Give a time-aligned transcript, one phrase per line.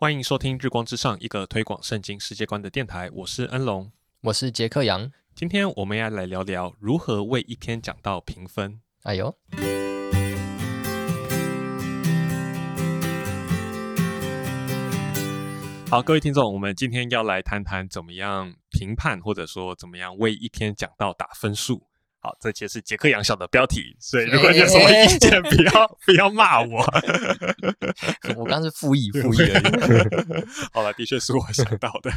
[0.00, 3.10] 欢迎收听《日光之上》，一个推广圣经世界观的电台。
[3.12, 5.10] 我是恩龙，我是杰克杨。
[5.34, 8.80] 今天我们要来聊聊如何为一篇讲道评分。
[9.02, 9.36] 哎呦，
[15.90, 21.87] 好，各位听众，我们今天要来谈谈怎么样评判，或者说怎么样为一篇讲道打分数。
[22.20, 26.84] 好，这节是杰克杨小的标题，所以如果你有什么意见， 不要不要骂我。
[28.36, 30.44] 我刚是 复议复议而已。
[30.72, 32.10] 好了，的确是我想到的，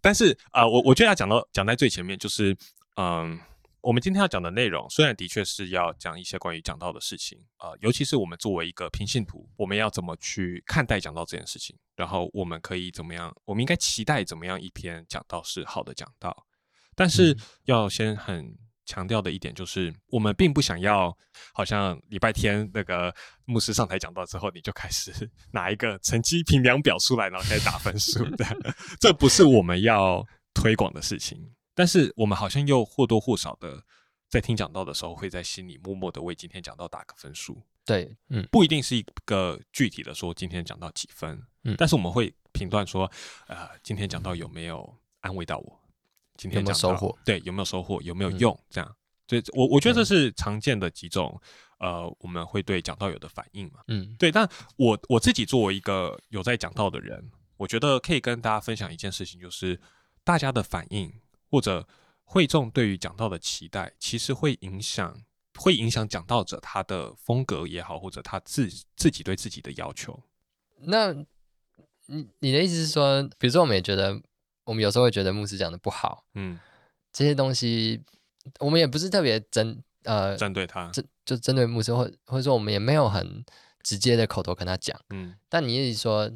[0.00, 2.56] 但是啊，我我觉得要讲到讲在最前面，就是
[2.94, 3.36] 嗯，
[3.80, 16.46] 我们今天要讲的内容，虽然的确是要讲一些关于讲到的事情啊，尤其是我们作为一个平信徒，我们要怎么去看待讲到这件事情，然后我们可以怎么样，我们应该期待怎么样一篇讲到是好的讲到，
[16.94, 18.56] 但是要先很。
[18.88, 21.14] 强调的一点就是，我们并不想要，
[21.52, 23.14] 好像礼拜天那个
[23.44, 25.12] 牧师上台讲到之后，你就开始
[25.52, 28.46] 拿一个成绩评量表出来，然后开始打分数的，
[28.98, 31.54] 这不是我们要推广的事情。
[31.74, 33.84] 但是我们好像又或多或少的
[34.30, 37.62] 在听讲到的时候，会在心里默默的为今天讲到打个分数。
[37.84, 43.10] 对，嗯，不一定是一个具体的说今天讲到几分，嗯，但是我们会评断说，
[43.48, 45.77] 呃，今天讲到有没有安慰到我。
[46.38, 47.18] 今天有没有收获？
[47.24, 48.00] 对，有没有收获？
[48.00, 48.58] 有没有用？
[48.70, 51.38] 这样，所以，我我觉得这是常见的几种，
[51.80, 53.80] 呃，我们会对讲道有的反应嘛。
[53.88, 54.30] 嗯，对。
[54.30, 59.80] 但我我自己作为一个有在讲道的人，我觉得可以跟大家分享一件事情，就是
[60.22, 61.12] 大家的反应
[61.50, 61.86] 或者
[62.22, 65.20] 会众对于讲道的期待，其实会影响，
[65.56, 70.22] 会影响讲道者他的风格也好，或者他自自己对自己的要求。
[70.82, 71.12] 那，
[72.06, 74.22] 你你的意思是说，比如说，我们也觉得。
[74.68, 76.60] 我们有时候会觉得牧师讲的不好，嗯，
[77.10, 78.04] 这些东西
[78.58, 83.42] 我们也不是特别针呃针对他，针就针对牧师，或或者说我们也没有很
[83.82, 86.30] 直接的口头跟他讲，嗯，但你一直说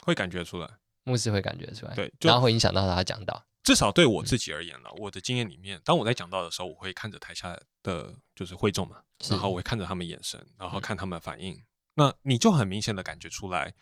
[0.00, 0.66] 会感觉出来，
[1.02, 13.74] 牧师会感觉出来，对，然后会影响到他讲到，至少对我自己而言呢，我的经验里面，当我在讲到的时候，我会看着台下的就是会众嘛，然后我会看着他们眼神，然后看他们反应，那你就很明显的感觉出来，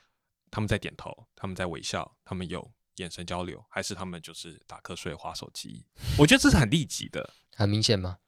[0.50, 2.72] 他们在点头，他们在微笑，他们有。
[2.97, 5.84] 眼神交流，还是他们就是打瞌睡、划手机？
[6.19, 8.19] 我觉得这是很立即的，很明显吗？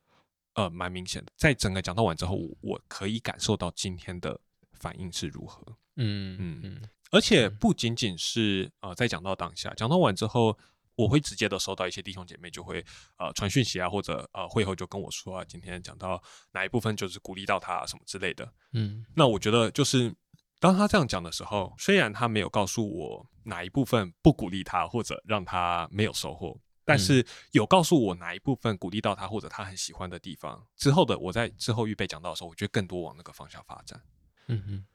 [0.55, 1.33] 呃，蛮明显的。
[1.37, 4.41] 在整个讲到完之后，我可以感受到今天的
[4.73, 5.63] 反应是如何。
[5.97, 6.89] 嗯嗯嗯。
[7.11, 10.57] 而且不仅仅是呃，在讲到当下，讲到完之后，
[10.95, 12.85] 我会直接的收到一些弟兄姐妹就会
[13.19, 16.23] 呃传讯息啊，或者呃会后就跟我说啊，今天讲到
[16.53, 18.51] 哪一部分就是鼓励到他什么之类的。
[18.73, 20.15] 嗯，那我觉得就是。
[20.61, 30.67] 当他这样讲的时候，虽然他没有告诉我哪一部分不鼓励他，或者让他没有收获，但是有告诉我哪一部分鼓励到他，或者他很喜欢的地方。
[30.77, 34.01] 之后的我在之后预备讲到的时候，我觉得更多往那个方向发展。
[34.47, 34.87] 嗯哼。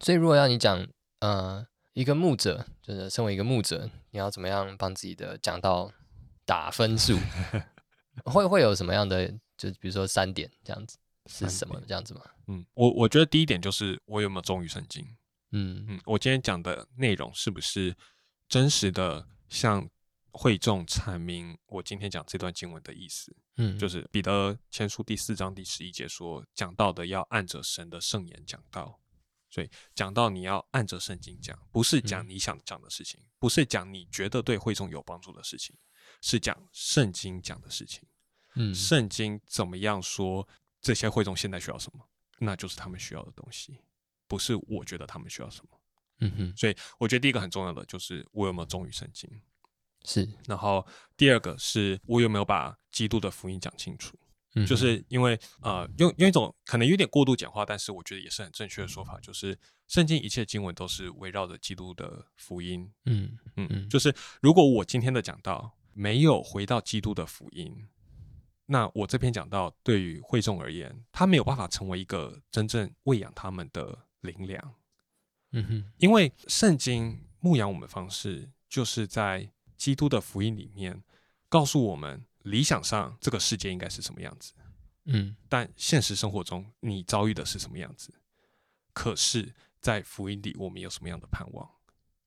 [0.00, 0.86] 所以如果要你讲，
[1.20, 5.92] 呃，一个牧者，就是身为一个牧者，你要怎么样帮自己的讲到
[6.44, 7.18] 打分数？
[8.24, 9.32] 会会有什么样的？
[9.56, 10.98] 就比如说三点这样子。
[11.26, 12.20] 是什么这样子吗？
[12.46, 15.04] 嗯，我我觉得第一点就是我有没有忠于圣经。
[15.52, 17.96] 嗯嗯，我今天讲的内容是不是
[18.48, 19.88] 真实的向
[20.32, 23.34] 会众阐明我今天讲这段经文的意思？
[23.56, 29.00] 嗯，就是彼得前书第四章第十一节说讲到的要按着神的圣言讲道，
[29.48, 35.76] 所以讲到你要按着圣经讲，不是讲你想讲的事情，不是讲你觉得对会众有帮助的事情，
[36.20, 38.02] 是讲圣经讲的事情。
[38.56, 40.46] 嗯，圣经怎么样说？
[40.80, 42.06] 这些会众现在需要什么？
[42.38, 43.78] 那就是他们需要的东西，
[44.26, 45.80] 不是我觉得他们需要什么。
[46.20, 49.28] 嗯哼，所以我觉得第一个很重要的就是我有没有忠于圣经，
[50.04, 50.28] 是。
[50.46, 50.86] 然后
[51.16, 54.16] 第二个是我有没有把基督的福音讲清楚。
[54.54, 59.58] 嗯，就是因为呃，用用一种可能有点过度简化，但是我觉得也是很正确的说法，就是
[59.88, 62.92] 圣经一切经文都是围绕着基督的福音。
[63.06, 67.88] 嗯嗯嗯，就是如果我今天的讲到没有回到基督的福音。
[68.66, 74.74] 那我这篇讲到，对于会众而言，他没有办法成为一个真正喂养他们的灵粮。
[75.52, 81.02] 嗯哼，因为圣经牧养我们的方式，就是在基督的福音里面
[81.48, 84.52] 告诉我们，理想上这个世界应该是什么样子。
[85.04, 88.14] 嗯，但现实生活中你遭遇的是什么样子？
[88.94, 91.68] 可是，在福音里，我们有什么样的盼望？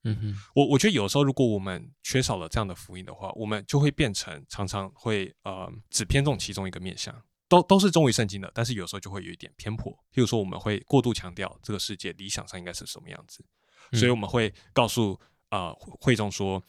[0.07, 7.13] 嗯哼，我我觉得有时候如果我们缺少了这样的福音的话，我们就会变成常常会呃只偏重其中一个面向，
[7.49, 9.91] 都都是忠于圣经的，但是有时候就会有一点偏颇。
[10.13, 13.43] 譬如说，我们会过度强调这个世界理想上应该是什么样子，
[13.91, 15.19] 所以我们会告诉
[15.49, 16.63] 啊会众说，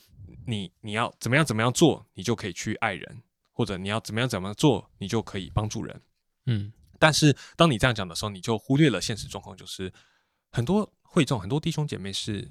[0.47, 6.03] 你你要怎么样怎么样做，你就可以去爱人，或者你要怎么样怎么样做，你就可以帮助人。
[6.47, 9.93] 嗯，但是当你这样讲的时候，你就忽略了现实状况，就是
[10.51, 12.51] 很多会众很多弟兄姐妹是。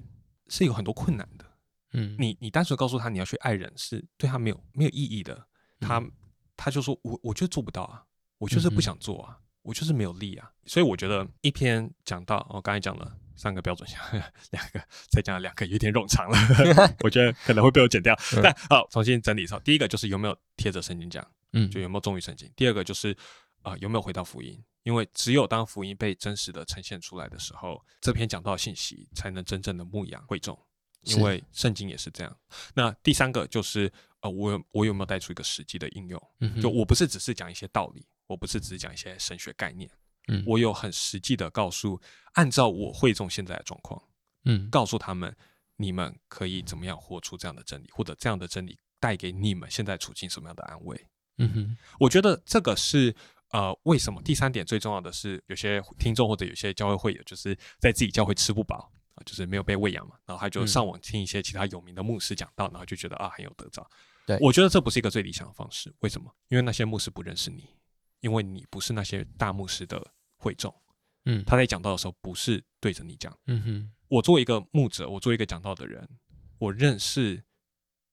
[0.50, 1.46] 是有很多困难的。
[1.94, 5.48] 嗯，你你单纯告诉他你要去爱人，是对他没有没有意义的。
[5.80, 6.04] 他
[6.56, 8.04] 他就说我我就做不到啊，
[8.40, 10.52] 我就是不想做啊，我就是没有力啊。
[10.66, 14.02] 所以我觉得一篇讲到我刚才讲了三个标准项，
[14.52, 18.18] 两个再讲两个有点冗长了， 我觉得可能会被我剪掉。
[18.44, 22.52] 但好，重新整理一下，第一个就是有没有贴着神经讲，嗯，就有没有忠于神经。
[22.56, 23.16] 第二个就是
[23.68, 30.58] 啊有没有回到福音，因为只有当福音被真实的呈现出来的时候，这篇讲到信息才能真正的牧养会众。
[31.04, 32.38] 因为圣经也是这样。
[32.74, 36.22] 那第三个就是呃，我我有没有带出一个实际的应用？
[36.62, 39.90] 就我不是只是讲一些道理，我不是只是讲一些神学概念，
[40.28, 42.02] 嗯，我有很实际的告诉，
[42.34, 44.02] 按照我会众现在的状况，
[44.44, 45.34] 嗯，告诉他们
[45.78, 51.08] 你们可以怎么样活出这样的真理，或者这样的真理带给你们现在处境什么样的安慰？
[51.38, 53.16] 嗯哼，我觉得这个是
[53.52, 59.24] 呃，为什么第三点最重要的是，有些听众或者有些教会会友就是在自己教会吃不饱啊。
[59.26, 63.90] 就是没有被喂养嘛，然后他就上网听一些其他有名的牧师讲道，然后就觉得啊很有得着。
[64.28, 65.92] 对我觉得这不是一个最理想的方式。
[66.02, 66.32] 为什么？
[66.50, 67.68] 因为那些牧师不认识你，
[68.20, 70.06] 因为你不是那些大牧师的
[70.38, 70.74] 会众。
[71.26, 73.36] 嗯，他在讲道的时候不是对着你讲。
[73.48, 76.08] 嗯哼，我作为一个牧者，我作为一个讲道的人，
[76.60, 77.44] 我认识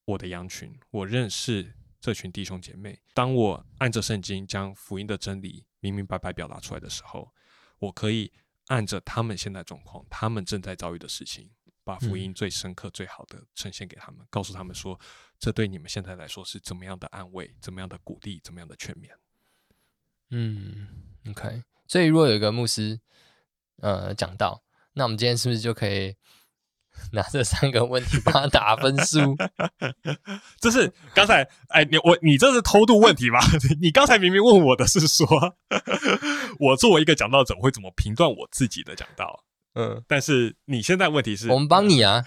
[0.06, 3.00] 我的羊群，我认识这群弟兄姐妹。
[3.14, 7.32] 当我按着圣经将福音的真理明明白白表达出来的时候，
[7.78, 8.30] 我可以。
[8.68, 11.50] 按着他们现在状况，他们正在遭遇的事情，
[11.84, 14.98] 把福音最深刻、最好的呈现给他们，告诉他们说，
[15.38, 19.10] 这对你们现在来说是怎么样的安慰，怎么样的鼓励，怎么样的劝勉。
[20.30, 20.88] 嗯
[21.28, 21.62] ，OK。
[21.86, 22.98] 所以如果有一个牧师，
[23.82, 24.64] 呃，讲到，
[24.94, 26.16] 那我们今天是不是就可以？
[27.12, 29.37] 拿这三个问题帮他打分数，
[30.61, 33.38] 这是刚才哎，你我你这是偷渡问题吗？
[33.81, 35.26] 你刚才明明问我的是说，
[36.61, 39.44] 我作为一个讲道者会怎么评断我自己的讲道？
[39.75, 42.25] 嗯，但是你现在问题是，我们帮你啊。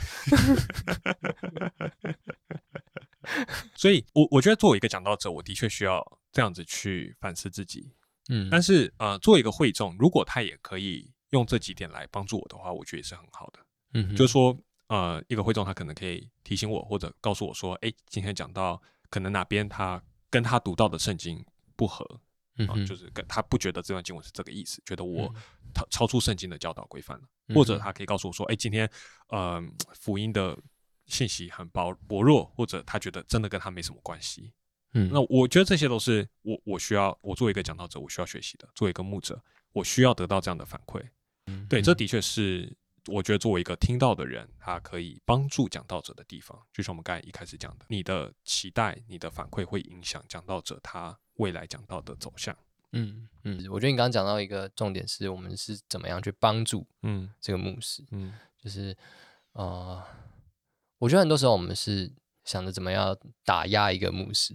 [3.75, 7.94] 所以，我我觉得作为一个讲道者，我的确需要这样子去反思自己。
[8.30, 13.60] 嗯，但是呃，作为一个会众，如果他也可以用这几点来帮助我的话，我觉得也是很好的。
[13.97, 14.55] 嗯，就是说，
[14.89, 18.79] 呃，一个会众他可能可以提醒我，或者告诉我说，哎，今天讲到
[19.09, 19.99] 可能哪边他
[20.29, 21.44] 跟他读到的圣经
[21.75, 22.05] 不合，
[22.57, 25.33] 嗯，就是跟他不觉得这段经文是这个意思，觉得我
[25.73, 27.23] 超超出圣经的教导规范了，
[27.55, 28.88] 或者他可以告诉我说，哎，今天
[29.29, 29.59] 呃
[29.95, 30.55] 福音的
[31.07, 34.53] 信息很薄薄弱，或者他觉得真的跟他没什么关系，
[34.94, 41.01] 嗯，那我觉得这些都是我我需要我作为一个讲道者，我需要学习的，作为一个牧者，我需要得到这样的反馈，
[41.47, 41.65] 嗯。
[41.67, 42.77] 对，这的确是。
[43.07, 52.56] 我觉得作为一个听到的人，他可以帮助讲道者的地方，就像我们刚才一开始讲的，你的期待、你的反馈会影响讲道者他未来讲道的走向。
[52.94, 58.95] 嗯嗯，我觉得你刚刚讲到一个重点，是我们是怎么样去帮助嗯这个牧师，嗯，就是
[59.54, 60.01] 呃，
[60.98, 62.12] 我觉得很多时候我们是
[62.45, 64.54] 想着怎么样打压一个牧师。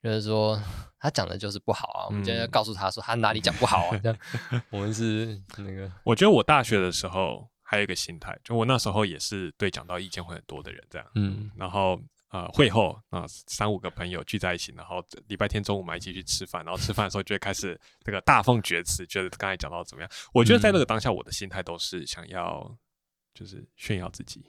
[0.00, 0.56] 就是说，
[1.00, 2.06] 他讲的就是不好啊。
[2.06, 3.98] 我们今天要告诉他说，他哪里讲不好啊？
[3.98, 4.18] 这样，
[4.70, 5.90] 我们是那个。
[6.04, 11.06] 我觉得我大学的时候还有一个心态，就我那时候也是对讲到意见会很多的人，这样。
[11.16, 11.50] 嗯。
[11.54, 12.00] 然后
[12.30, 20.10] 呃，会后啊，三五个朋友聚在一起，然后礼拜天中午我们一起去吃饭，然后吃饭的时候就会开始这个大放厥词，觉得刚才讲到怎么样？
[20.32, 22.76] 我觉得在那个当下，我的心态都是想要
[23.34, 24.44] 就是炫耀自己，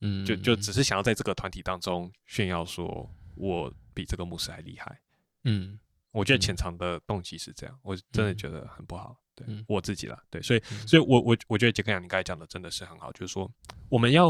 [0.00, 3.08] 嗯，就就只是想要在这个团体当中炫耀说。
[3.40, 5.00] 我比这个牧师还厉害，
[5.44, 5.78] 嗯，
[6.10, 9.16] 我觉得潜藏的动机是这样，我真的觉得很不好，
[9.46, 13.50] 对我自己了，对，所以，嗯所以我我我觉得杰克杨你刚才讲的真的是很好，就是说
[13.88, 14.26] 我们要，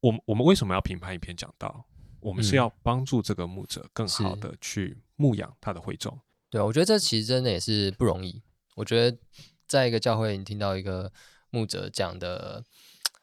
[0.00, 1.84] 我们我们为什么要评判一篇讲道？
[2.20, 6.18] 我们是要帮助这个牧者更好的去牧养他的会众，
[6.50, 8.42] 对我觉得这其实真的也是不容易。
[8.74, 9.18] 我觉得
[9.66, 11.12] 在一个教会，你听到一个
[11.50, 12.64] 牧者讲的，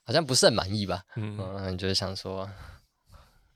[0.03, 1.03] 好像不是很满意吧？
[1.15, 2.49] 嗯，你就想说。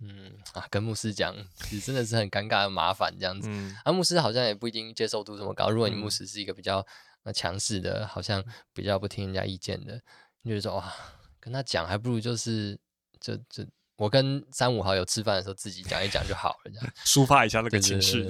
[0.01, 3.50] 嗯啊，跟牧师讲，其实真的是很尴尬、麻烦这样子。
[3.84, 5.70] 啊，牧师好像也不一定接受度这么高。
[5.70, 6.86] 如果你牧师是一个比较
[7.30, 8.44] 呃强势的，好像
[8.74, 10.02] 比较不听人家意见的，
[10.42, 10.94] 你就说哇，
[11.40, 12.78] 跟他讲还不如就是
[13.20, 13.64] 就就
[13.98, 18.28] 我跟三五好友吃饭的时候自己讲一讲就好了，这样 抒发一下那个情绪。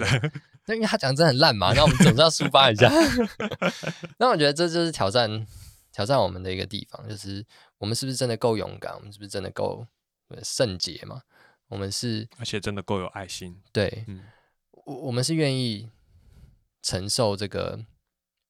[0.65, 2.91] 那因为他讲真的很烂嘛，那我们总是要抒发一下。
[4.19, 5.47] 那我觉得这就是挑战
[5.91, 7.43] 挑战我们的一个地方，就是
[7.77, 8.93] 我们是不是真的够勇敢？
[8.95, 9.87] 我们是不是真的够
[10.43, 11.21] 圣洁嘛？
[11.69, 13.61] 我们是，而且真的够有爱心。
[13.71, 14.05] 对，
[14.71, 15.89] 我我们是愿意
[16.81, 17.79] 承受这个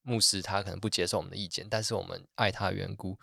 [0.09, 3.19] 牧师他可能不接受我们的意见，但是我们爱他的缘故，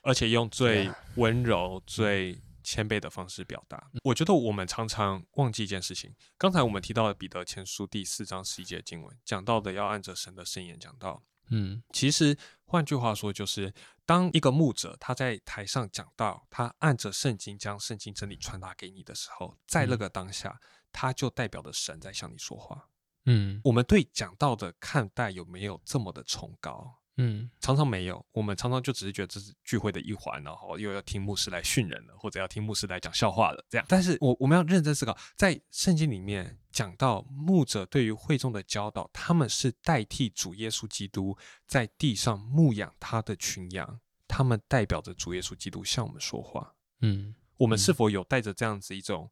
[0.00, 3.90] 而且用最温柔、最谦卑的方式表达。
[4.04, 6.14] 我觉得我们常常忘记一件事情。
[6.38, 11.22] 刚才我们提到的彼得前书第四章十一节经文讲到的，要按着神的圣言讲到。
[11.52, 13.74] 嗯，其实换句话说，就是
[14.06, 20.60] 当一个牧者他在台上讲到，他按着圣经将圣经真理传达给你的时候，在那个当下，
[20.92, 22.88] 他就代表着神在向你说话。
[23.26, 26.96] 嗯，我们对讲道的看待有没有这么的崇高？
[27.16, 33.86] 嗯，常常没有，我们常常就只是觉得这是聚会的一环，然后又要听牧师来训人了，或者要听牧师来讲笑话了，这样。
[33.90, 41.36] 但是我我们要认真思考，在圣经里面讲到牧者对于会众的教导，他们是代替主耶稣基督
[41.66, 46.74] 在地上牧养他的群羊，他们代表着主耶稣基督向我们说话。
[47.02, 49.30] 嗯，我们是否有带着这样子一种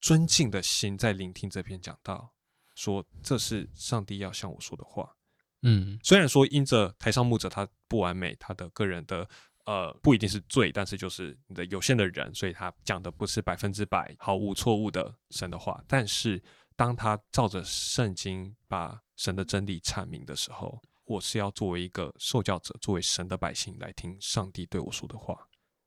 [0.00, 2.32] 尊敬的心在聆听这篇讲道，
[2.80, 5.14] 说这是上帝要向我说的话？
[5.60, 9.28] 嗯，虽然说因着台上牧者他不完美，他的个人的
[9.66, 15.84] 呃不一定是罪，但是就是你的有限的人，所以他讲的不是百分之百毫无错误的神的话。
[15.86, 16.42] 但是
[16.76, 25.36] 当他照着圣经把神的真理阐明的时候，我是要作为一个受教者，作为神的百姓来听上帝对我说的话。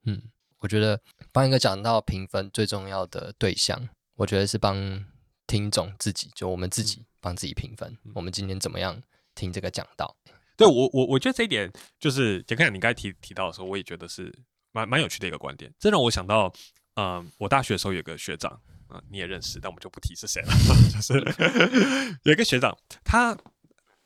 [0.05, 0.21] 嗯，
[0.59, 5.03] 我觉得帮一个讲到评分最重要的对象，我觉得是帮
[5.53, 7.95] 听众自己，就我们自己帮自己评分。
[8.15, 8.99] 我们今天怎么样？
[9.35, 10.15] 听这个讲道，
[10.57, 14.33] 对我我我觉得这一点就是杰克，你刚才提提到的时候，我也觉得是
[14.71, 15.71] 蛮蛮有趣的一个观点。
[15.77, 16.51] 这让我想到，
[16.95, 20.51] 嗯，我大学的时候有个学长，啊，你也认识，但我们就不提是谁了。
[20.91, 21.13] 就是
[22.23, 23.37] 有一个学长，他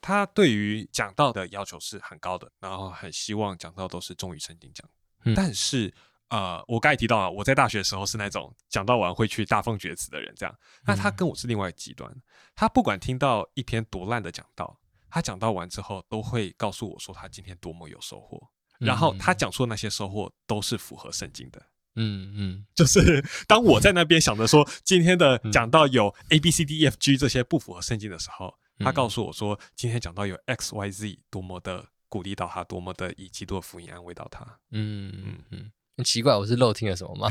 [0.02, 4.86] 他对于讲道的要求是很高的，然后很希望讲道都是忠于圣经讲。
[5.34, 5.94] 但是，
[6.30, 10.56] 呃，我刚才提到啊，我在大学的时候是那种讲到完会去大放厥词的人，这样。
[10.86, 12.14] 那他跟我是另外极端，
[12.56, 14.80] 他不管听到一篇多烂的讲道。
[15.10, 18.46] 他讲到完之后，都会告诉我说他今天多么有收获，
[18.78, 21.66] 然后他讲出的那些收获都是符合圣经的。
[21.96, 34.46] 嗯嗯，就是 当我在那边想着说今天的讲到有 A B C D E F G 这些不符合圣经的时候，他告诉我说今天讲到有 X Y Z 多么的鼓励到他，多么的以基督的福音安慰到他。
[34.72, 35.72] 嗯嗯嗯，很
[36.04, 37.30] 奇怪，我是漏听了什么吗？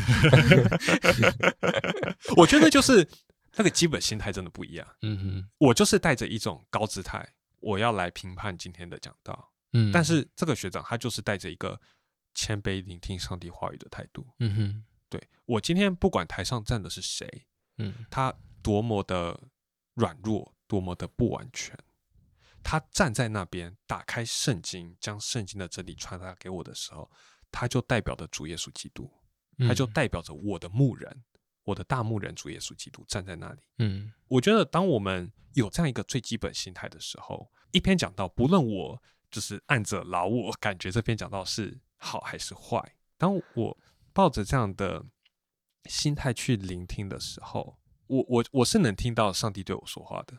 [2.37, 3.09] 我觉得就是
[3.55, 4.87] 那个基本心态真的不一样。
[5.03, 7.27] 嗯哼，我就是带着一种高姿态。
[7.61, 11.81] 我要来评判今天的讲道，嗯，但是这个学长他就是带着一个
[12.35, 17.47] 谦卑聆听上帝话语的态度，嗯哼，对我今天不管台上站的是谁，
[17.79, 18.33] 嗯，他
[18.63, 19.41] 多么的
[19.95, 21.77] 软弱，多么的不完全，
[22.63, 27.11] 他站在那边打开圣经，将圣经的真理传达给我的时候，
[27.57, 29.11] 他就代表着主耶稣基督，
[29.61, 31.25] 他就代表着我的牧人。
[31.65, 33.61] 我的大牧人主耶稣基督站在那里。
[33.79, 43.79] 嗯，我觉得当我们有这样一个最基本心态的时候，一篇讲到，不论我就是按着老我感觉这篇讲到是好还是坏，当我
[44.13, 45.05] 抱着这样的
[45.87, 50.37] 心态去聆听的时候，我我我是能听到上帝对我说话的。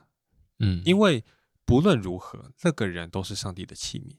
[0.60, 1.26] 嗯，因为
[1.66, 4.16] 不论如何，那个人都是上帝的器皿。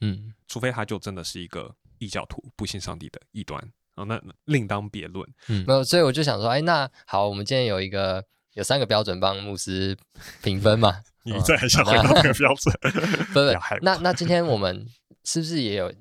[0.00, 3.60] 嗯，除非他就真的是一个异教徒，不信上帝的异端。
[3.94, 5.26] 哦，那另当别论。
[5.48, 8.22] 嗯，没有，所以我就想说，哎，那好，我们今天有一个
[8.52, 9.96] 有三个标准帮牧师
[10.42, 11.02] 评分嘛？
[11.24, 12.74] 你再想回到那个标准？
[13.32, 13.50] 不不，
[13.82, 14.86] 那那今天我们
[15.24, 15.92] 是不是也有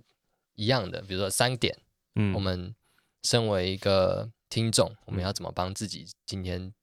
[0.56, 1.02] 一样的？
[1.04, 1.75] 比如说三点，
[2.16, 2.75] 嗯，我们
[3.24, 6.74] 身为一个听众，我们要怎么帮自己今天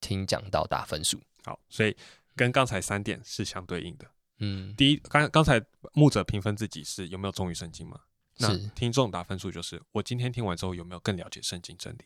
[0.00, 1.20] 听讲到打分数？
[1.44, 1.96] 好，所以
[2.36, 4.06] 跟刚才三点是相对应的。
[4.38, 5.60] 嗯，第一，刚刚才
[5.92, 8.00] 牧者评分自己是有没有忠于圣经嘛？
[8.40, 12.04] 那听众打分数就是我今天听完之后有没有更了解圣经真理？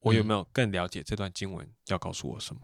[0.00, 2.60] 我有没有更了解这段经文要告诉我什么？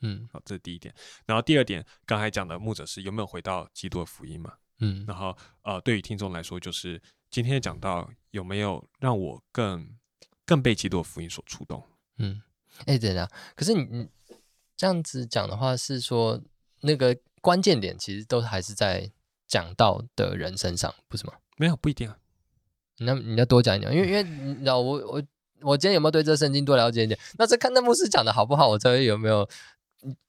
[0.00, 0.94] 嗯，好，这是第一点。
[1.26, 4.54] 然后第二点，刚才讲的牧者是有没有回到基督的福音嘛？
[4.80, 9.96] 嗯，然后呃，对于听众来说，就是今天讲到有没有让我更
[10.44, 11.82] 更被基督的福音所触动？
[12.18, 12.42] 嗯，
[12.86, 14.08] 哎，等等，可是你你
[14.76, 16.40] 这样子讲的话，是说
[16.82, 19.10] 那个关键点其实都还是在
[19.46, 21.32] 讲到的人身上，不是吗？
[21.56, 22.18] 没有，不一定啊。
[22.98, 25.22] 那你要多讲一讲，因为因为你知道我我
[25.60, 27.18] 我今天有没有对这圣经多了解一点？
[27.38, 29.48] 那这看那牧师讲的好不好，我才会有没有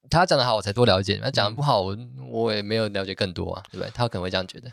[0.10, 1.18] 他讲的好，我才多了解。
[1.18, 1.98] 他讲的不好，我
[2.30, 3.92] 我也没有了解更多啊，对不对？
[3.94, 4.72] 他可能会这样觉得。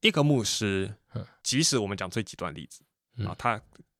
[0.00, 0.94] 一个牧师，
[1.42, 2.82] 即使我们讲最极端例子
[3.24, 3.56] 啊，他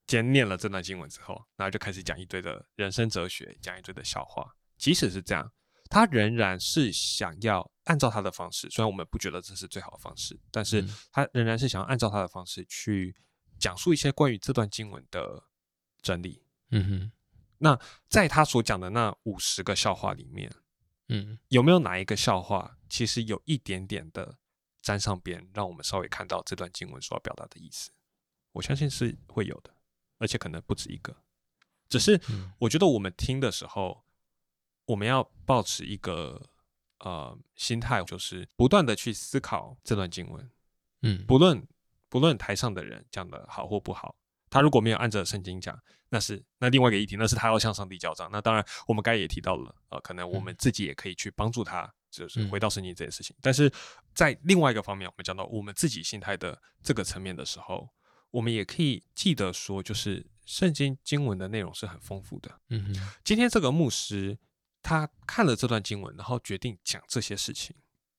[0.07, 4.55] 今天念了这段经文之后，然后就开始讲一堆的人生哲学，讲一堆的笑话。
[4.77, 5.49] 即使是这样，
[5.93, 7.71] 他仍然是想要。
[7.87, 13.13] 按照他的方式，虽然我们不觉得这是最好的方式，但是他仍然是想要按照他的方式去
[13.59, 15.43] 讲述一些关于这段经文的
[16.01, 16.45] 真理。
[16.71, 17.13] 嗯哼，
[17.59, 17.77] 那
[18.09, 20.55] 在他所讲的那五十个笑话里面，
[21.09, 24.39] 嗯，有没有哪一个笑话其实有一点点的
[24.81, 27.91] 沾上边，让我们稍微看到这段经文所要表达的意思？
[28.53, 29.75] 我相信是会有的，
[30.19, 31.17] 而且可能不止一个。
[31.89, 32.21] 只是
[32.61, 34.05] 我觉得我们听的时候，
[34.87, 36.49] 我们要保持一个。
[37.05, 40.51] 呃心态，就是不断的去思考这段经文，
[41.01, 41.67] 嗯，不论
[42.09, 44.15] 不论台上的人讲的好或不好，
[44.49, 45.77] 他如果没有按着圣经讲，
[46.11, 48.29] 那是那另外一个议题，那是他要向上帝交账。
[48.31, 53.35] 那当然，我们刚才也提到了，呃，可能我们自己也可以去帮助他，就是回到圣经这件事情。
[53.43, 53.69] 但是
[54.15, 57.89] 在另外一个方面，我们讲到我们自己心态的这个层面的时候，
[58.31, 62.61] 我们也可以记得说，就是圣经经文的内容是很丰富的。
[62.69, 64.39] 嗯今天这个牧师
[64.83, 67.75] 他看了这段经文，然后决定讲这些事情，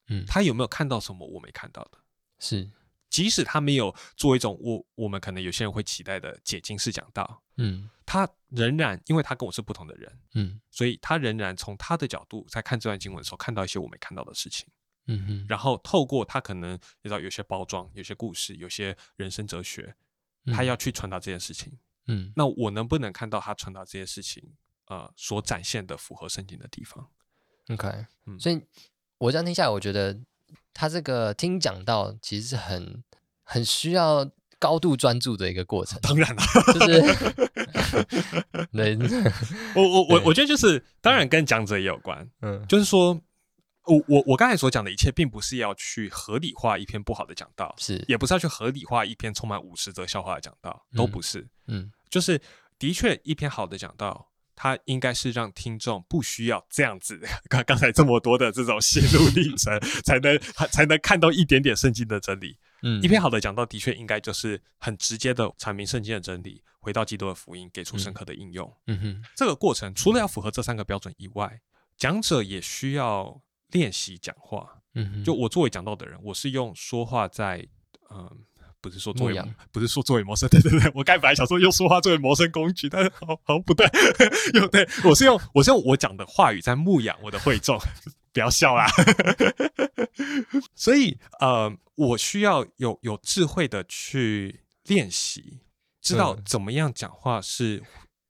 [0.07, 1.99] 嗯，他有没有看到什么我没看到的？
[2.39, 2.71] 是。
[3.09, 14.67] 即使他没有做一种我我们可能有些人会期待的解经式讲道，嗯，他仍然因为他跟我是不同的人，嗯，所以他仍然从他的角度在看这段经文的时候，看到一些我没看到的事情，
[15.05, 19.93] 嗯哼，然后透过他可能你知道有些包装、有些故事、有些人生哲学，
[20.47, 21.77] 他要去传达这件事情，
[22.07, 24.43] 嗯，那我能不能看到他传达这些事情，
[24.87, 27.07] 呃，所展现的符合圣经的地方
[27.69, 28.61] ？OK，嗯，所以
[29.17, 30.19] 我这样听下来，我觉得。
[30.75, 33.03] 他这个听讲到其实是很
[33.43, 35.99] 很需要高度专注的一个过程。
[36.01, 36.41] 当然了，
[36.73, 37.01] 就是
[38.73, 38.97] 对，
[39.75, 42.27] 我我我我觉得就是当然跟讲者也有关。
[42.41, 43.13] 嗯，就是说
[43.85, 51.47] 我我我刚才所讲的一切，并不是要去合理化一篇不好的讲道，是也不是要去合理化一篇充满五十则笑话的讲道，都不是。
[51.67, 52.41] 嗯，就是
[52.79, 54.31] 的确一篇好的讲道。
[54.63, 60.39] 它应该是让听众不需要这样子， 刚刚才这么多的这种心路历程， 才能
[60.71, 62.57] 才能看到一点点圣经的真理。
[62.81, 68.73] 嗯，一篇好的讲道的确应该就是很直接的阐明圣经的真理，回到基督的福音，给出深刻的应用。
[68.87, 71.59] 嗯哼，这个过程除了要符合这三个标准以外，
[71.97, 73.41] 讲者也需要
[73.71, 74.81] 练习讲话。
[74.95, 77.67] 嗯哼，就我作为讲道的人，我是用说话在
[78.09, 78.45] 嗯。
[78.83, 83.87] 不是说作为不是说作为谋生， 对对对，我刚本来想说用说话作为谋生工具，但是 好好像不对，
[84.55, 87.79] 用对我是用我是用我讲的话语在牧养我的会众，
[88.33, 88.85] 不要笑啦。
[90.75, 95.61] 所以呃，我需要有有智慧的去练习，
[96.01, 97.81] 知道怎么样讲话是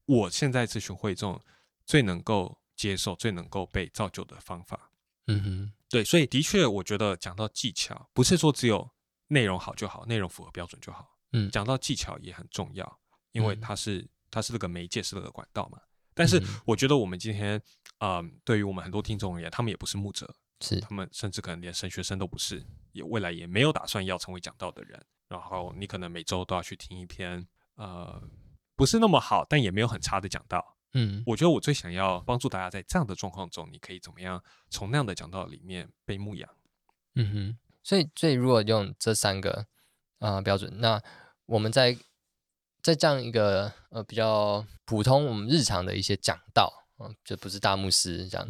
[0.05, 1.41] 我现在这群会众
[1.83, 4.91] 最能够接受、最能够被造就的方法。
[5.25, 8.92] 嗯哼，对，所以的确，我觉得讲到技巧，不是说只有。
[9.33, 11.17] 内容好就好，内容符合标准就好。
[11.33, 12.99] 嗯，讲到技巧也很重要，
[13.31, 15.79] 因为它是它是那个媒介，是那个管道嘛。
[16.13, 17.59] 但是我觉得我们今天，
[17.97, 25.03] 嗯，对于我们很多听众而言，他们也不是牧者，是他们甚至可能连神学生都不是，也未来也没有打算要成为讲道的人。
[25.27, 27.43] 然后你可能每周都要去听一篇，
[27.73, 28.21] 呃，
[28.75, 30.77] 不是那么好，但也没有很差的讲道。
[30.93, 36.47] 嗯，我觉得我最想要帮助大家在这样的状况中，你可以怎么样从那样的讲道里面被牧养？
[37.15, 37.57] 嗯哼。
[37.83, 39.67] 所以，所以如果用这三个
[40.19, 41.01] 啊标准，那
[41.45, 41.97] 我们在
[42.81, 48.47] 在这样一个呃比较普通我们日常的一些讲道啊，就不是大牧师这样，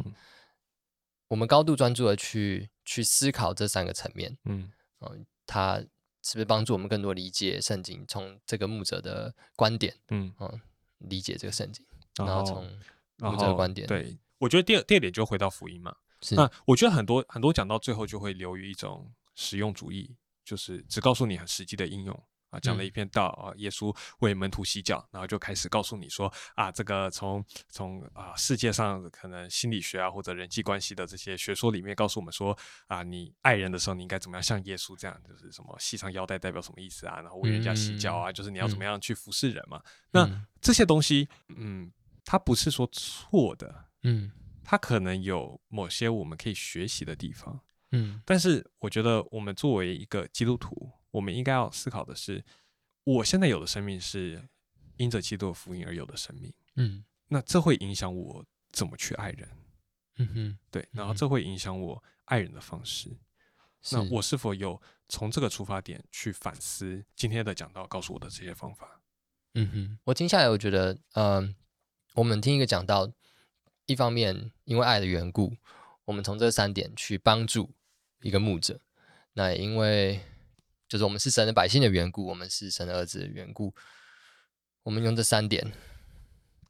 [1.28, 5.78] 我们高度专注的去去思考这三个层面，嗯，嗯，他
[6.22, 10.32] 是不是帮助我们更多理解圣经，从这个牧者的观点，嗯。
[10.38, 10.60] 嗯，
[10.98, 11.84] 理解这个圣经，
[12.16, 12.64] 然后从
[13.16, 15.96] 牧者的观点，对我觉得第二第二点就回到福音嘛，
[16.30, 19.12] 那我觉得很多很多讲到最后就会流于一种。
[19.34, 39.82] 实用主义就是只告诉你很实际的应用啊，讲了一篇道啊，耶稣为门徒洗脚，然后就开始告诉你说啊，这个从从啊世界上可能心理学啊或者人际关系的这些学说里面告诉我们说啊，你爱人的时候你应该怎么样像耶稣这样，就是什么系上腰带代表什么意思啊，然后为人家洗脚啊，就是你要怎么样去服侍人嘛。
[40.12, 41.90] 那这些东西，嗯，
[42.24, 44.30] 它不是说错的，嗯，
[44.62, 47.60] 它可能有某些我们可以学习的地方。
[47.94, 52.44] 嗯，但是我觉得我们作为一个基督徒，我们应该要思考的是，
[53.04, 54.48] 我现在有的生命是
[54.96, 56.52] 因着基督的福音而有的生命。
[56.74, 59.48] 嗯，那这会影响我怎么去爱人。
[60.16, 63.16] 嗯哼，对，然后这会影响我爱人的方式。
[63.92, 69.00] 那我是否有从这个出发点去反思今天的讲道告诉我的这些方法？
[69.54, 71.54] 嗯哼，我听下来，我觉得，嗯，
[72.14, 73.12] 我们听一个讲到，
[73.86, 75.56] 一方面因为爱的缘故，
[76.06, 77.70] 我们从这三点去帮助。
[78.24, 78.80] 一个牧者，
[79.34, 80.18] 那因为
[80.88, 83.74] 就是我们是神的百姓的缘故，我们是神的儿子的缘故，
[84.82, 85.74] 我们用这三点，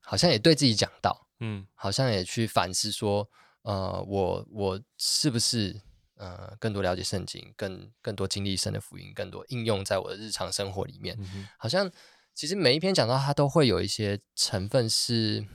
[0.02, 3.30] 好像也对自己讲到，嗯，好像也去反思说，
[3.62, 5.80] 呃，我我是不是
[6.16, 11.16] 呃更多了解圣经，更更多经历神的福音，更多应用在我的日常生活里面，
[11.56, 11.88] 好像
[12.34, 15.46] 其实每一篇讲到它都会有一些成分是，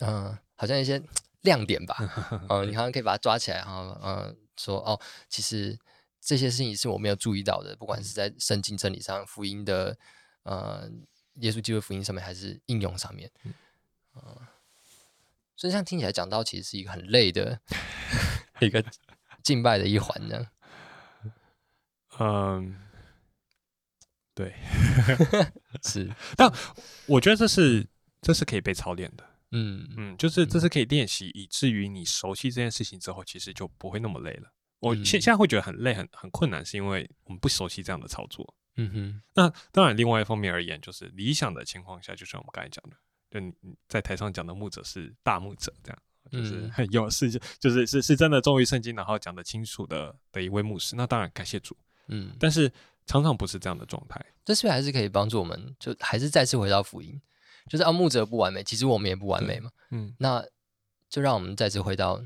[0.00, 1.02] 嗯，好像一些
[1.40, 1.96] 亮点吧，
[2.50, 4.36] 嗯，你好像可以把它抓起来，哈，嗯。
[4.56, 5.78] 说哦，其实
[6.20, 9.96] 这些事情是我没有注意到的，不管是在圣经真理上、福音的
[10.44, 10.90] 呃
[11.34, 13.30] 耶稣基督福音上面，还是应用上面，
[14.14, 14.36] 嗯，
[15.56, 17.60] 所以这样听起来讲到，其实是一个很累的
[18.60, 18.84] 一个
[19.42, 20.46] 敬拜的一环呢。
[22.18, 22.78] 嗯，
[24.34, 24.54] 对，
[25.82, 26.52] 是， 但
[27.06, 27.88] 我觉得这是
[28.20, 29.31] 这是可以被操练的。
[29.52, 34.52] 嗯嗯，就是这是可以练习，以至于你熟悉这件事情之后，其实就不会那么累了。
[34.80, 38.54] 我现现在会觉得很累、很很困难，是因为我们不熟悉这样的操作。
[38.76, 42.96] 嗯哼，那当然，另外一方面而言，就是理想的情况下，就像我们刚才讲的，
[43.30, 50.96] 就你在台上讲的牧者是大牧者，这样就是 很有是就就是是是真的忠于圣经，然后讲得清楚的的一位牧师。
[50.96, 51.76] 那当然感谢主。
[52.08, 52.72] 嗯，但是
[53.06, 54.20] 常常不是这样的状态。
[54.44, 55.76] 这是不是还是可以帮助我们？
[55.78, 57.20] 就还是再次回到福音，
[57.68, 59.70] 就是啊，牧者不完美，其实我们也不完美嘛。
[59.90, 60.44] 嗯，那
[61.08, 62.22] 就让我们再次回到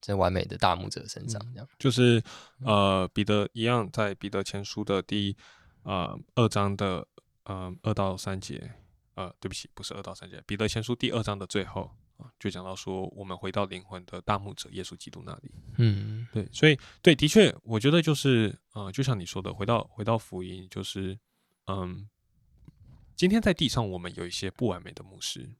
[0.00, 2.22] 这完美的大牧者身上，这样就是
[2.64, 5.36] 呃，彼得一样，在彼得前书的第
[5.82, 7.06] 呃二章的
[7.44, 8.70] 呃二到三节，
[9.14, 11.90] 呃，对不起，不是二到三节，彼得前书第二章的最后。
[12.36, 15.52] 就讲到说，我们回到灵魂的大牧者耶稣基督那里。
[15.76, 21.16] 嗯，对，所以对，的确，我觉得就是，呃，就像你说的，回到回到福音，就是，
[21.68, 22.08] 嗯，
[23.18, 25.50] 今天在地上我们有一些不完美的牧师，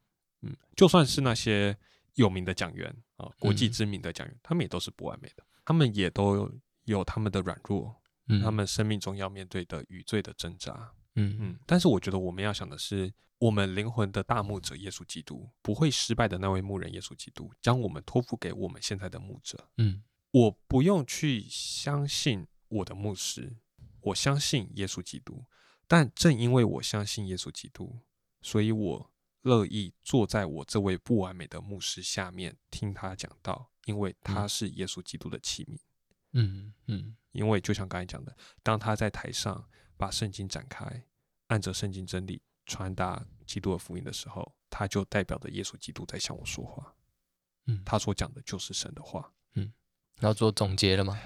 [0.42, 1.76] 嗯，就算是那些
[2.14, 6.50] 有名的讲员啊，国际知名的讲员，他们也都是不完美的，他们也都
[6.84, 7.94] 有他们的软弱，
[8.28, 13.12] 嗯，他们生命中要面对的与罪的挣扎，嗯嗯，但是我觉得我们要想的是。
[13.40, 19.68] 我们灵魂的大牧者耶稣基督不会失败的那位牧人耶稣基督，将我们托付给我们现在的牧者。
[19.76, 23.54] 嗯，我不用去相信我的牧师，
[24.00, 25.44] 我相信耶稣基督。
[25.88, 27.98] 但正因为我相信耶稣基督，
[28.40, 29.10] 所以我
[29.42, 35.78] 乐意坐在我这位不完美的牧师下面听他讲道，因为他是耶稣基督的器皿。
[36.34, 41.04] 嗯嗯，因为就像刚才讲的，当他在台上把圣经展开，
[41.48, 42.40] 按着圣经真理。
[42.70, 46.94] 传达基督的福音的时候，他就代表着耶稣基督在向我说话。
[47.64, 49.32] 嗯，他所讲的就是神的话。
[49.54, 49.72] 嗯，
[50.20, 51.18] 要做总结了吗？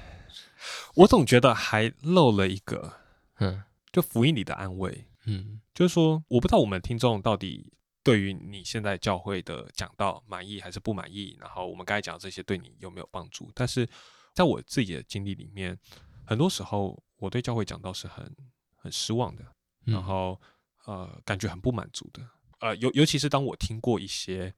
[0.94, 3.00] 我总觉得还漏了一个，
[3.38, 5.06] 嗯，就福音里的安慰。
[5.26, 13.50] 嗯，就是说，我不知道我们听众到底对于你现在教会的讲道满意还是不满意，然后我们刚才讲这些对你有没有帮助？
[13.54, 13.88] 但是
[14.34, 15.78] 在我自己的经历里面，
[16.24, 18.34] 很多时候我对教会讲道是很
[18.74, 19.44] 很失望的，
[19.84, 20.40] 然后。
[20.84, 22.28] 呃，感觉很不满足的，
[22.58, 24.52] 呃，尤尤其是当我听过一些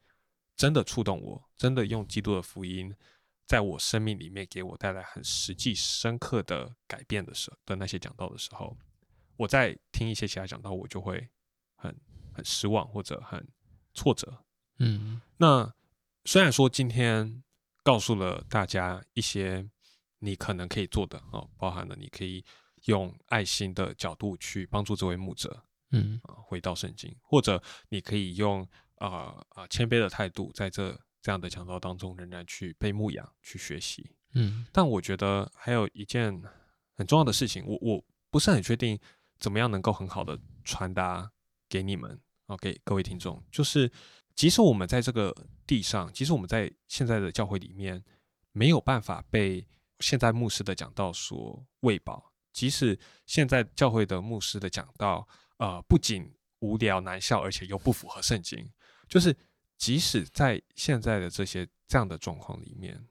[0.56, 2.96] 真的触动我，真的用基督的福音
[3.46, 8.74] 在我生命里面给我带来很实际、深刻的改变的时候的那些讲道的时候，
[9.36, 11.28] 我在听一些其他讲道，我就会
[11.74, 11.94] 很
[12.32, 13.46] 很失望或者很
[13.92, 14.44] 挫折。
[14.78, 15.72] 嗯，那
[16.24, 17.42] 虽然说今天
[17.82, 19.68] 告诉了大家一些
[20.18, 22.44] 你可能可以做的哦，包含了你可以
[22.86, 25.64] 用爱心的角度去帮助这位牧者。
[25.90, 28.66] 嗯啊，回到圣经，或者你可以用
[28.96, 34.10] 啊啊谦卑的态度，在这这样的讲道当中，仍然去被牧养、去学习。
[34.32, 36.42] 嗯，但我觉得还有一件
[36.96, 38.98] 很重要的事情，我我不是很确定
[39.44, 41.30] 怎么样能够很好的传达
[41.68, 43.92] 给你们啊，给各位听众，就是
[44.34, 45.34] 即使我们在这个
[45.66, 48.02] 地上，即使我们在现在的教会里面
[48.52, 49.68] 没有办法被
[50.00, 55.28] 现在牧师的讲道所喂饱，即使现在教会的牧师的讲道。
[55.58, 58.68] 呃，不仅无聊难笑，而且又不符合圣经。
[59.08, 59.34] 就是
[59.76, 63.06] 即使在现在的这些这样的状况里面，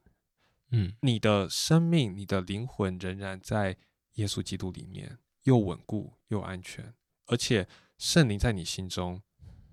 [0.72, 3.78] 嗯，你的生命、你的灵魂仍然在
[4.16, 6.94] 耶稣基督里面，又稳固又安全，
[7.26, 9.22] 而且圣灵在你心中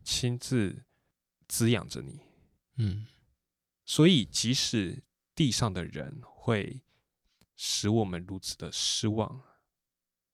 [0.04, 0.84] 亲自
[1.48, 2.20] 滋养着你。
[2.76, 3.06] 嗯，
[3.84, 5.02] 所以即使
[5.34, 6.82] 地上的人会
[7.56, 9.42] 使我们如此的失望，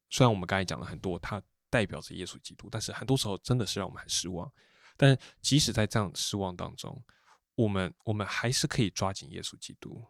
[0.08, 1.42] 虽然我们刚才讲了很多，它。
[1.68, 4.50] 代表着耶稣基督，但是很多时候真的是让我们很失望。
[4.96, 7.04] 但即使在这样失望当中，
[7.56, 10.06] 我们我们还是可以抓紧耶稣基督。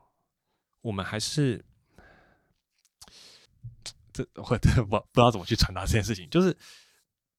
[0.83, 1.65] 我们还是
[4.25, 6.57] 这我不不知道怎么去传达这件事情，就是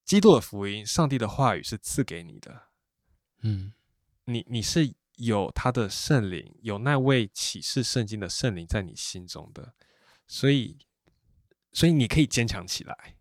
[0.05, 2.63] 基督的福音，上帝的话语是赐给你的。
[3.41, 3.73] 嗯，
[4.25, 9.73] 你你是有他的圣灵，有那位启示圣经的圣灵在你心中的，
[10.27, 10.77] 所以
[11.71, 13.15] 所以你可以坚强起来。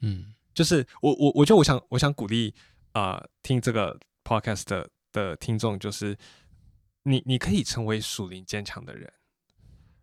[0.00, 2.54] 嗯，就是我我我觉得我想我想鼓励
[2.92, 6.16] 啊听这个 podcast 的的听众，就是
[7.04, 9.12] 你你可以成为属灵坚强的人，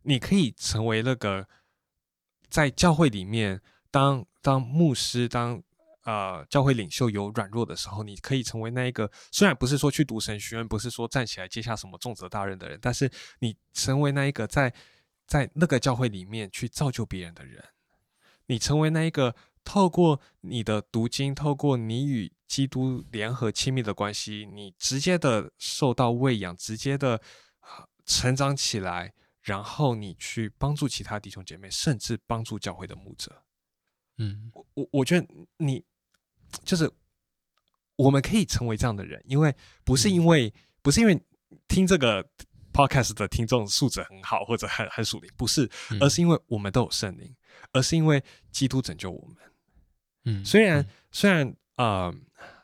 [0.04, 1.48] 你可以成为那个
[2.50, 5.62] 在教会里面当当牧师当
[6.04, 14.74] 呃教会领袖有软弱的时候，你可以成为那一个虽然不是说去读神学院，不是说站起来接下什么重责大任的人，但是你成为那一个在
[15.28, 17.64] 在那个教会里面去造就别人的人，
[18.48, 19.36] 你成为那一个。
[19.66, 27.22] 透过你的读经，透过你与基督联合亲密的关系，你直接的受到喂养，直接的
[28.04, 33.44] 成长起来，然后你去帮助其他弟兄姐妹，甚至帮助教会的牧者。
[34.18, 35.84] 嗯，我我我觉得你
[36.64, 36.92] 就是
[37.96, 41.22] 我们可以成为这样的人，因为不是因为不是因为
[41.68, 42.28] 听这个
[42.74, 45.70] podcast 的听众素质很好或者很很属灵，不是，
[46.02, 47.36] 而是因为我们都有圣灵，
[47.72, 49.38] 而是因为基督拯救我们。
[50.26, 52.14] 嗯，虽然虽然啊，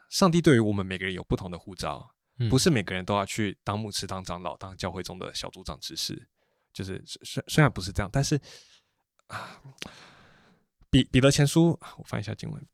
[0.10, 2.14] 上帝对于我们每个人有不同的护照，
[2.50, 6.28] 不是每个人都要去当牧师、当长老、当教会中的小组长、执事，
[6.76, 8.40] 就是虽虽然不是这样，但是
[9.26, 9.60] 啊。
[10.92, 12.66] 彼彼得前书，我翻一下经文。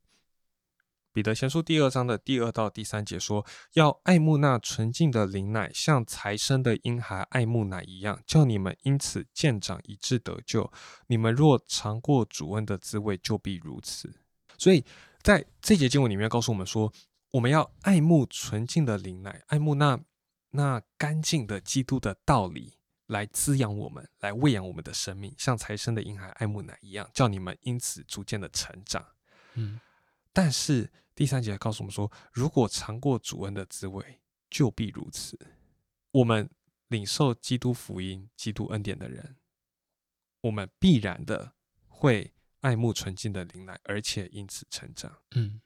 [1.12, 10.72] 彼得前书第二章的第二到第三节说：“要爱慕那纯净的灵奶，像才生的婴孩爱慕奶一样，叫你们因此渐长，以致得救。
[11.08, 14.14] 你们若尝过主恩的滋味，就必如此。”
[14.56, 14.86] 所以
[15.24, 16.94] 在这节经文里面告诉我们说，
[17.32, 20.00] 我们要爱慕纯净的灵奶，爱慕那
[20.52, 22.78] 那干净的基督的道理。
[23.12, 29.06] 来滋养我们，来喂养我们的生命，像才生的婴孩爱慕奶一样，叫你们因此逐渐的成长。
[29.56, 29.82] 嗯，
[30.32, 35.38] 但是第三节告诉我们说，如果尝过主恩的滋味，就必如此。
[36.12, 36.50] 我们
[36.88, 39.36] 领受基督福音、基督恩典的人，
[40.40, 41.54] 我们必然的
[41.88, 45.18] 会爱慕纯净的灵奶，而且因此成长。
[45.32, 45.60] 嗯。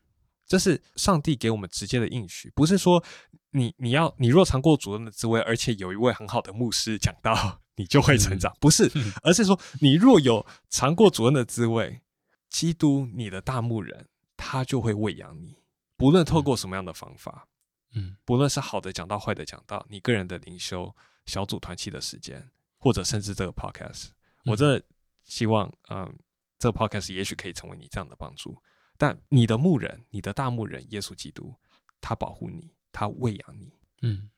[0.46, 3.04] 这是上帝给我们直接的应许，不是说
[3.52, 8.92] 你你要你若尝过主任的滋味，而且有一位很好的牧师讲到， 你就会成长，不是，
[9.24, 12.02] 而是说你若有尝过主任的滋味，
[12.50, 15.58] 基督你的大牧人，他就会喂养你，
[15.98, 17.48] 不论透过什么样的方法，
[17.96, 24.10] 嗯，不论是好的讲到、坏的讲到，你个人的灵修、小组团契的时间，或者甚至这个 podcast，
[24.46, 24.84] 我真的
[25.24, 26.18] 希望，嗯，
[26.60, 28.56] 这个 podcast 也许可以成为你这样的帮助。
[28.98, 31.56] 但你的牧人，你的大牧人耶稣基督，
[32.00, 33.74] 他保护你，他喂养你。
[34.02, 34.30] 嗯，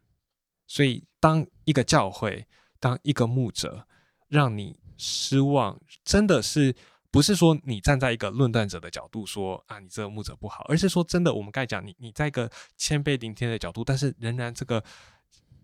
[0.65, 2.47] 所以当一个教会，
[2.79, 3.87] 当一个牧者
[4.27, 6.75] 让你失望，真的是
[7.11, 14.83] 不是说你站在一个论断者的角度说啊，你这个牧者不好，而是说真的，我们该讲你，你在一个谦卑聆听的角度，但是仍然这个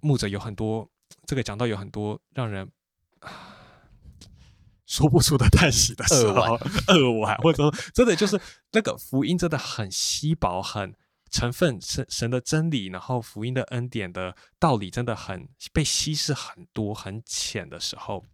[0.02, 0.90] 牧者有很多，
[1.26, 2.70] 这个讲到有很多让人。
[4.94, 6.56] 说不出的叹息的时候，
[6.88, 8.40] 扼腕，或者说真的就是
[8.72, 10.96] 那个福音真的很稀薄，很
[11.32, 18.28] 成分神神的真理，然后福音的恩典的道理真的很被稀释很多很浅的时候，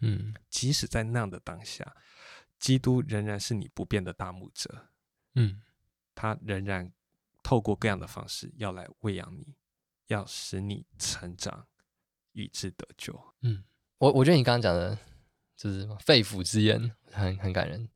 [0.00, 1.94] 嗯，即使在那样的当下，
[2.58, 4.88] 基督仍然是你不变的大牧者，
[5.36, 5.62] 嗯，
[6.16, 6.90] 他仍然
[7.40, 9.54] 透过各样的方式要来喂养你，
[10.08, 11.68] 要使你成长，
[12.32, 13.16] 以致得救。
[13.42, 13.62] 嗯，
[13.98, 14.98] 我我觉得你刚刚讲的。
[15.60, 17.86] 就是肺腑之言，很很感人。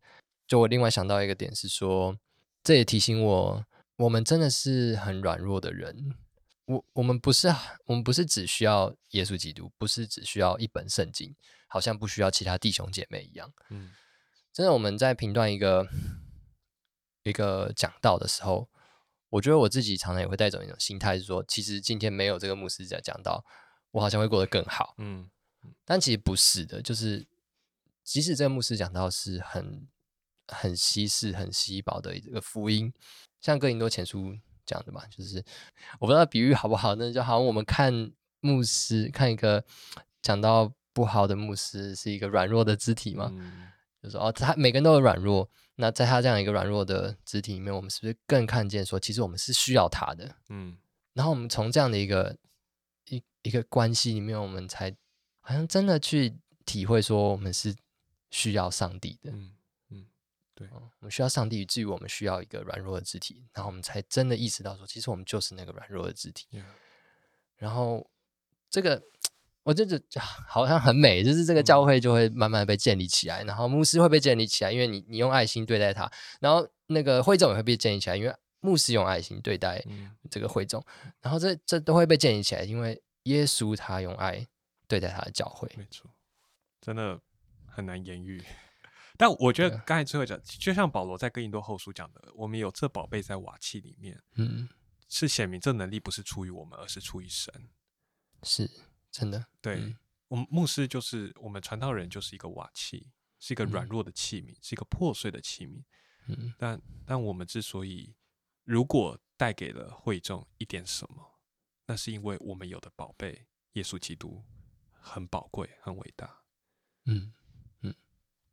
[0.46, 2.14] 就我另外想到一个点是说，
[2.62, 3.64] 这也提醒我，
[3.96, 6.14] 我们真的是很软弱的人。
[6.66, 7.48] 我我们不是
[7.86, 11.34] 我们不是只需要耶稣基督，不是只需要一本圣经，
[11.66, 13.50] 好像不需要其他弟兄姐妹一样。
[13.70, 13.92] 嗯，
[14.52, 15.88] 真的我们在评断一个
[17.22, 18.68] 一个讲道的时候，
[19.30, 23.42] 我觉得我自己常常也会带走一种心态，是说，其实今天没有这个牧师在讲道，
[23.92, 24.94] 我好像会过得更好。
[24.98, 25.30] 嗯，
[25.86, 27.26] 但其实不是的，就是。
[28.04, 29.88] 即使这个牧师讲到是很
[30.46, 32.92] 很稀释、很稀薄的一个福音，
[33.40, 34.36] 像哥林多前书
[34.66, 35.42] 讲的嘛，就是
[35.98, 39.64] 我不知道比喻好不好，那就好像我们看牧师看一个
[40.20, 43.32] 讲到不好的牧师是一个软弱的肢体嘛，
[44.02, 50.36] 就说哦，他每个人都有软弱，那在他这样一个软弱的肢体里面，我们是不是更看见说，其实我们是需要他的？
[50.50, 50.76] 嗯，
[51.14, 52.36] 然后我们从这样的一个
[53.08, 54.94] 一一个关系里面，我们才
[55.40, 56.36] 好像真的去
[56.66, 57.74] 体会说，我们是。
[58.34, 59.52] 需要上帝的，嗯
[59.90, 60.06] 嗯，
[60.56, 66.48] 对，我们需要上帝，以至于我们需要一个软弱的肢体，然后我们才真的意识到说，其实我们就是那个软弱的肢体。
[67.56, 68.10] 然后
[68.68, 69.00] 这个，
[69.62, 70.02] 我觉得
[70.48, 79.80] 好像很美，就是这个教会就会慢慢被建立起来，然后牧师会被建立起来，因为你你用爱心对待他，然后那个会众也会被建立起来，因为牧师用爱心对待
[80.28, 80.84] 这个会众，
[81.20, 84.44] 然后这这都会被建立起来，因为耶稣他用爱
[84.88, 86.10] 对待他的教会，没错，
[86.80, 87.20] 真的。
[87.74, 88.40] 很难言喻，
[89.16, 94.68] 但我觉得刚才最后讲，就像保罗在哥林多后书讲的，我们有这宝贝在瓦器里面，嗯，
[95.08, 97.68] 是显明这能力不是出于我们，而是出于神，
[98.44, 98.70] 是
[99.10, 99.44] 真的。
[99.60, 99.96] 对
[100.28, 103.10] 我们牧师就是我们传道人，就是一个瓦器，
[103.40, 105.82] 是一个软弱的器皿，是一个破碎的器皿。
[106.28, 108.14] 嗯，但但我们之所以
[108.62, 111.40] 如果带给了会众一点什么，
[111.86, 114.44] 那是因为我们有的宝贝耶稣基督
[114.92, 116.42] 很宝贵，很伟大。
[117.06, 117.32] 嗯。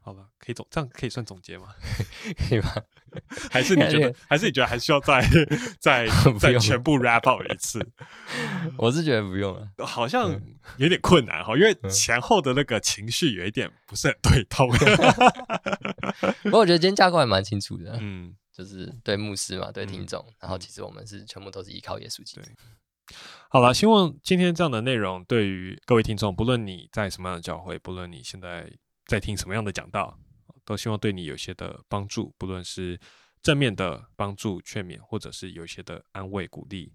[0.04, 1.68] 好吧，可以总这样可以算总结吗？
[2.50, 2.74] 可以吧？
[3.52, 4.16] 还是你觉得？
[4.28, 5.22] 还是你觉得还需要再
[5.80, 6.08] 再
[6.40, 7.80] 再全部 wrap up 一次？
[8.78, 10.32] 我是觉得不用了，好像
[10.78, 14.68] 有点困难哈，因为前后的那个情绪有一点不是很对头。
[16.42, 22.42] 不过我觉得今天架构还蛮清楚的，嗯，就是对牧师嘛，对听众，然后其实我们是全部都是依靠耶稣基督。
[23.50, 28.72] 好了，希望今天这样的内容对于各位听众，不论你在什么样的教会，不论你现在。
[29.06, 30.18] 在听什么样的讲道，
[30.64, 33.00] 都希望对你有些的帮助，不论是
[33.42, 36.94] 正面的帮助、劝勉，或者是有一些的安慰、鼓励。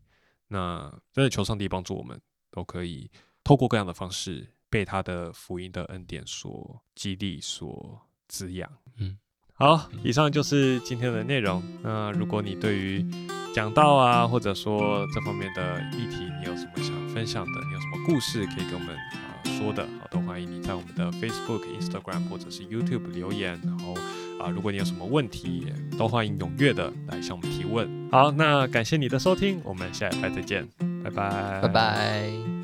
[0.48, 3.10] 那真的求上帝帮助我们，都可以
[3.42, 8.70] 透过各样的方式，被他的福音的恩典所激励、所滋养。
[8.98, 9.18] 嗯，
[9.54, 11.62] 好，以上就是今天的内容。
[11.82, 13.04] 那如果你对于
[13.52, 17.60] 讲道啊，或者说这方面的议题，你有什么想分享的？
[17.64, 18.96] 你有什么故事可以跟我们？
[19.46, 23.60] 说的好，都欢迎你在我们的 Facebook、Instagram 或者是 YouTube 留言。
[23.64, 23.94] 然后
[24.40, 25.66] 啊，如果你有什么问题，
[25.98, 27.88] 都欢迎踊跃的来向我们提问。
[28.10, 30.66] 好，那感谢你的收听，我们下礼拜再见，
[31.02, 32.55] 拜拜，拜拜。